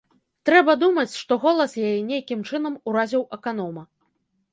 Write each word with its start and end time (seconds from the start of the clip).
Трэба 0.49 0.73
думаць, 0.83 1.13
што 1.23 1.37
голас 1.43 1.75
яе 1.81 1.91
нейкім 2.11 2.39
чынам 2.53 2.79
уразіў 2.93 3.23
аканома. 3.39 3.83